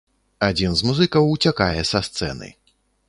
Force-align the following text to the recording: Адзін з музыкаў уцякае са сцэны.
Адзін 0.47 0.71
з 0.79 0.87
музыкаў 0.87 1.29
уцякае 1.35 1.81
са 1.91 2.03
сцэны. 2.09 2.49